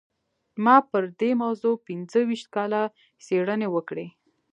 ما 0.63 0.77
پر 0.89 1.03
دې 1.19 1.31
موضوع 1.43 1.75
پينځه 1.87 2.19
ويشت 2.27 2.47
کاله 2.55 2.81
څېړنې 3.25 3.67
وکړې. 3.71 4.07